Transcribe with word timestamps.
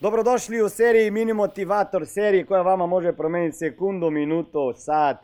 Dobrodošli 0.00 0.62
u 0.62 0.68
seriji 0.68 1.10
Mini 1.10 1.32
Motivator, 1.32 2.06
seriji 2.06 2.46
koja 2.46 2.62
vama 2.62 2.86
može 2.86 3.16
promijeniti 3.16 3.56
sekundu, 3.56 4.10
minuto, 4.10 4.74
sat, 4.74 5.16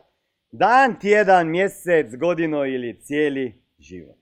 dan, 0.51 0.99
tjedan, 0.99 1.49
mjesec, 1.49 2.15
godinu 2.19 2.65
ili 2.65 3.01
cijeli 3.01 3.63
život. 3.79 4.17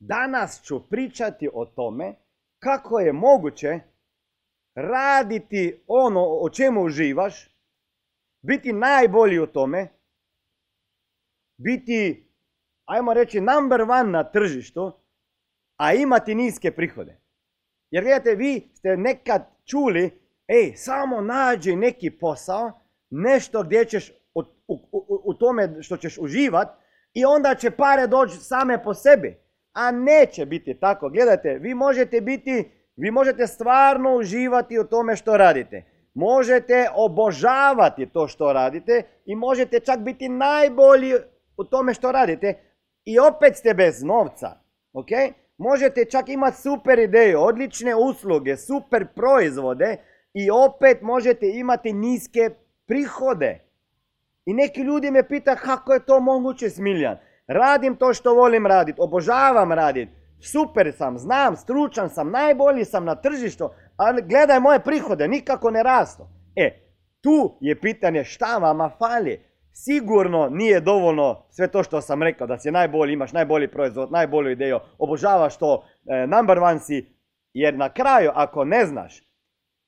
Danas 0.00 0.62
ću 0.62 0.88
pričati 0.88 1.48
o 1.52 1.64
tome 1.64 2.14
kako 2.58 3.00
je 3.00 3.12
moguće 3.12 3.80
raditi 4.74 5.84
ono 5.86 6.24
o 6.24 6.50
čemu 6.50 6.82
uživaš, 6.82 7.58
biti 8.42 8.72
najbolji 8.72 9.38
u 9.38 9.46
tome, 9.46 9.88
biti, 11.56 12.28
ajmo 12.84 13.14
reći, 13.14 13.40
number 13.40 13.82
one 13.82 14.10
na 14.10 14.30
tržištu, 14.30 14.92
a 15.76 15.92
imati 15.92 16.34
niske 16.34 16.70
prihode. 16.72 17.27
Jer 17.90 18.04
gledajte, 18.04 18.34
vi 18.34 18.70
ste 18.74 18.96
nekad 18.96 19.42
čuli, 19.64 20.10
ej, 20.48 20.72
samo 20.76 21.20
nađi 21.20 21.76
neki 21.76 22.10
posao, 22.10 22.72
nešto 23.10 23.62
gdje 23.62 23.84
ćeš 23.84 24.12
u, 24.34 24.42
u, 25.24 25.34
tome 25.34 25.82
što 25.82 25.96
ćeš 25.96 26.18
uživat 26.18 26.68
i 27.14 27.24
onda 27.24 27.54
će 27.54 27.70
pare 27.70 28.06
doći 28.06 28.36
same 28.36 28.82
po 28.84 28.94
sebi. 28.94 29.36
A 29.72 29.90
neće 29.90 30.46
biti 30.46 30.80
tako. 30.80 31.08
Gledajte, 31.08 31.58
vi 31.60 31.74
možete 31.74 32.20
biti, 32.20 32.70
vi 32.96 33.10
možete 33.10 33.46
stvarno 33.46 34.16
uživati 34.16 34.78
u 34.78 34.84
tome 34.84 35.16
što 35.16 35.36
radite. 35.36 35.84
Možete 36.14 36.88
obožavati 36.94 38.06
to 38.06 38.28
što 38.28 38.52
radite 38.52 39.02
i 39.24 39.36
možete 39.36 39.80
čak 39.80 40.00
biti 40.00 40.28
najbolji 40.28 41.14
u 41.56 41.64
tome 41.64 41.94
što 41.94 42.12
radite 42.12 42.54
i 43.04 43.18
opet 43.18 43.56
ste 43.56 43.74
bez 43.74 44.02
novca. 44.02 44.50
Ok? 44.92 45.08
Možete 45.58 46.04
čak 46.04 46.28
imati 46.28 46.56
super 46.56 46.98
ideje, 46.98 47.38
odlične 47.38 47.94
usluge, 47.94 48.56
super 48.56 49.06
proizvode 49.14 49.96
i 50.34 50.50
opet 50.50 51.02
možete 51.02 51.46
imati 51.46 51.92
niske 51.92 52.50
prihode. 52.86 53.60
I 54.46 54.54
neki 54.54 54.80
ljudi 54.80 55.10
me 55.10 55.28
pita 55.28 55.56
kako 55.56 55.92
je 55.92 56.06
to 56.06 56.20
moguće 56.20 56.70
Smiljan. 56.70 57.16
Radim 57.46 57.96
to 57.96 58.14
što 58.14 58.34
volim 58.34 58.66
raditi, 58.66 59.00
obožavam 59.00 59.72
raditi, 59.72 60.12
super 60.40 60.92
sam, 60.96 61.18
znam, 61.18 61.56
stručan 61.56 62.10
sam, 62.10 62.30
najbolji 62.30 62.84
sam 62.84 63.04
na 63.04 63.14
tržištu, 63.14 63.70
ali 63.96 64.22
gledaj 64.22 64.60
moje 64.60 64.80
prihode, 64.80 65.28
nikako 65.28 65.70
ne 65.70 65.82
rastu. 65.82 66.22
E, 66.56 66.80
tu 67.20 67.58
je 67.60 67.80
pitanje 67.80 68.24
šta 68.24 68.58
vama 68.58 68.90
fali 68.98 69.40
sigurno 69.84 70.48
nije 70.48 70.80
dovoljno 70.80 71.42
sve 71.50 71.68
to 71.68 71.82
što 71.82 72.00
sam 72.00 72.22
rekao, 72.22 72.46
da 72.46 72.58
si 72.58 72.70
najbolji, 72.70 73.12
imaš 73.12 73.32
najbolji 73.32 73.68
proizvod, 73.68 74.12
najbolju 74.12 74.50
ideju, 74.50 74.78
obožavaš 74.98 75.56
to, 75.56 75.84
e, 76.06 76.26
number 76.26 76.58
one 76.58 76.78
si, 76.78 77.14
jer 77.52 77.74
na 77.74 77.88
kraju 77.88 78.30
ako 78.34 78.64
ne 78.64 78.86
znaš 78.86 79.22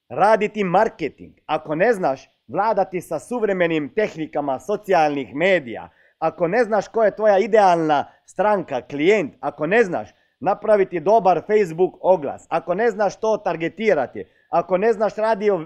raditi 0.08 0.64
marketing, 0.64 1.34
ako 1.46 1.74
ne 1.74 1.92
znaš 1.92 2.28
vladati 2.48 3.00
sa 3.00 3.18
suvremenim 3.18 3.92
tehnikama 3.94 4.60
socijalnih 4.60 5.34
medija, 5.34 5.88
ako 6.18 6.48
ne 6.48 6.64
znaš 6.64 6.88
koja 6.88 7.06
je 7.06 7.16
tvoja 7.16 7.38
idealna 7.38 8.04
stranka, 8.26 8.80
klijent, 8.80 9.34
ako 9.40 9.66
ne 9.66 9.84
znaš 9.84 10.08
napraviti 10.40 11.00
dobar 11.00 11.42
Facebook 11.46 11.94
oglas, 12.00 12.46
ako 12.48 12.74
ne 12.74 12.90
znaš 12.90 13.20
to 13.20 13.36
targetirati, 13.36 14.24
ako 14.48 14.78
ne 14.78 14.92
znaš 14.92 15.12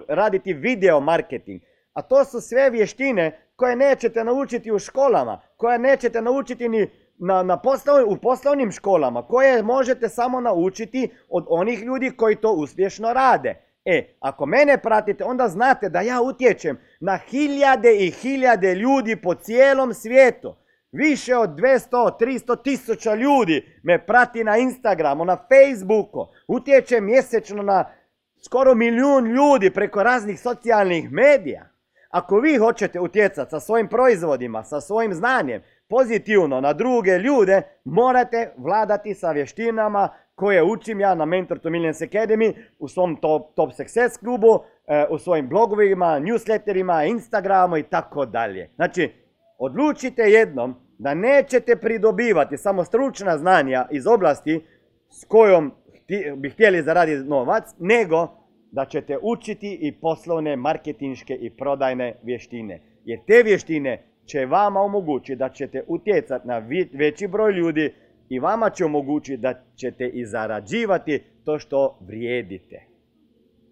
raditi 0.08 0.52
video 0.52 1.00
marketing, 1.00 1.62
a 1.92 2.02
to 2.02 2.24
su 2.24 2.40
sve 2.40 2.70
vještine 2.70 3.43
koje 3.56 3.76
nećete 3.76 4.24
naučiti 4.24 4.72
u 4.72 4.78
školama, 4.78 5.40
koje 5.56 5.78
nećete 5.78 6.22
naučiti 6.22 6.68
ni 6.68 6.90
na, 7.18 7.42
na 7.42 7.60
u 8.06 8.16
poslovnim 8.16 8.72
školama, 8.72 9.26
koje 9.26 9.62
možete 9.62 10.08
samo 10.08 10.40
naučiti 10.40 11.10
od 11.28 11.46
onih 11.48 11.82
ljudi 11.82 12.10
koji 12.10 12.36
to 12.36 12.52
uspješno 12.52 13.12
rade. 13.12 13.54
E, 13.84 14.16
ako 14.20 14.46
mene 14.46 14.78
pratite, 14.78 15.24
onda 15.24 15.48
znate 15.48 15.88
da 15.88 16.00
ja 16.00 16.20
utječem 16.20 16.78
na 17.00 17.16
hiljade 17.16 17.96
i 17.96 18.10
hiljade 18.10 18.74
ljudi 18.74 19.16
po 19.16 19.34
cijelom 19.34 19.94
svijetu. 19.94 20.54
Više 20.92 21.36
od 21.36 21.50
200, 21.50 22.10
300 22.20 22.62
tisuća 22.62 23.14
ljudi 23.14 23.80
me 23.82 24.06
prati 24.06 24.44
na 24.44 24.56
Instagramu, 24.56 25.24
na 25.24 25.36
Facebooku. 25.36 26.26
Utječem 26.48 27.04
mjesečno 27.04 27.62
na 27.62 27.84
skoro 28.44 28.74
milijun 28.74 29.26
ljudi 29.26 29.70
preko 29.70 30.02
raznih 30.02 30.40
socijalnih 30.40 31.12
medija. 31.12 31.73
Ako 32.14 32.40
vi 32.40 32.56
hoćete 32.56 33.00
utjecati 33.00 33.50
sa 33.50 33.60
svojim 33.60 33.88
proizvodima, 33.88 34.64
sa 34.64 34.80
svojim 34.80 35.14
znanjem, 35.14 35.62
pozitivno 35.88 36.60
na 36.60 36.72
druge 36.72 37.18
ljude, 37.18 37.62
morate 37.84 38.52
vladati 38.56 39.14
sa 39.14 39.30
vještinama 39.30 40.08
koje 40.34 40.62
učim 40.62 41.00
ja 41.00 41.14
na 41.14 41.24
Mentor 41.24 41.58
to 41.58 41.70
Millions 41.70 42.00
Academy, 42.00 42.54
u 42.78 42.88
svom 42.88 43.16
Top, 43.16 43.54
top 43.54 43.72
Success 43.72 44.16
klubu, 44.16 44.60
e, 44.86 45.06
u 45.10 45.18
svojim 45.18 45.48
blogovima, 45.48 46.20
newsletterima, 46.20 47.08
Instagramu 47.08 47.76
i 47.76 47.82
tako 47.82 48.26
dalje. 48.26 48.70
Znači, 48.74 49.12
odlučite 49.58 50.22
jednom 50.22 50.74
da 50.98 51.14
nećete 51.14 51.76
pridobivati 51.76 52.58
samo 52.58 52.84
stručna 52.84 53.38
znanja 53.38 53.86
iz 53.90 54.06
oblasti 54.06 54.66
s 55.10 55.24
kojom 55.24 55.72
bi 56.36 56.50
htjeli 56.50 56.82
zaraditi 56.82 57.28
novac, 57.28 57.64
nego 57.78 58.43
da 58.74 58.84
ćete 58.84 59.18
učiti 59.22 59.78
i 59.80 59.92
poslovne, 59.92 60.56
marketinške 60.56 61.34
i 61.34 61.50
prodajne 61.50 62.14
vještine. 62.22 62.80
Jer 63.04 63.18
te 63.26 63.42
vještine 63.42 64.02
će 64.26 64.46
vama 64.46 64.80
omogućiti 64.80 65.36
da 65.36 65.48
ćete 65.48 65.84
utjecati 65.86 66.48
na 66.48 66.58
veći 66.92 67.28
broj 67.28 67.52
ljudi 67.52 67.92
i 68.28 68.38
vama 68.38 68.70
će 68.70 68.84
omogućiti 68.84 69.36
da 69.36 69.54
ćete 69.76 70.08
i 70.08 70.26
zarađivati 70.26 71.22
to 71.44 71.58
što 71.58 71.98
vrijedite. 72.00 72.93